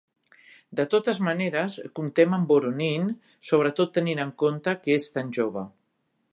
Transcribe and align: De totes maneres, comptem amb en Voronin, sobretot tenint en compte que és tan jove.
De 0.79 0.85
totes 0.93 1.19
maneres, 1.27 1.75
comptem 1.99 2.33
amb 2.39 2.47
en 2.47 2.49
Voronin, 2.53 3.07
sobretot 3.53 3.95
tenint 4.01 4.25
en 4.27 4.35
compte 4.45 4.77
que 4.85 4.99
és 5.03 5.09
tan 5.19 5.35
jove. 5.41 5.69